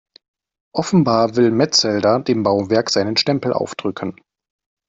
Offenbar 0.73 1.35
will 1.35 1.51
Metzelder 1.51 2.19
dem 2.21 2.41
Bauwerk 2.41 2.89
seinen 2.89 3.17
Stempel 3.17 3.53
aufdrücken. 3.53 4.19